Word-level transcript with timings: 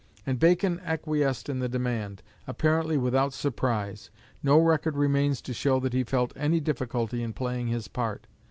And 0.25 0.39
Bacon 0.39 0.79
acquiesced 0.83 1.47
in 1.47 1.59
the 1.59 1.69
demand, 1.69 2.23
apparently 2.47 2.97
without 2.97 3.33
surprise. 3.33 4.09
No 4.41 4.57
record 4.57 4.97
remains 4.97 5.43
to 5.43 5.53
show 5.53 5.79
that 5.79 5.93
he 5.93 6.03
felt 6.03 6.33
any 6.35 6.59
difficulty 6.59 7.21
in 7.21 7.33
playing 7.33 7.67
his 7.67 7.87
part. 7.87 8.25